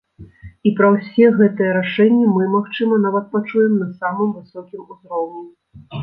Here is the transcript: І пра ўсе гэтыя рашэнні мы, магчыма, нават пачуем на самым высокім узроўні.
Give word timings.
І 0.67 0.69
пра 0.77 0.87
ўсе 0.93 1.25
гэтыя 1.41 1.73
рашэнні 1.77 2.25
мы, 2.37 2.43
магчыма, 2.53 2.97
нават 3.03 3.25
пачуем 3.35 3.73
на 3.81 3.87
самым 3.99 4.31
высокім 4.39 4.81
узроўні. 4.95 5.45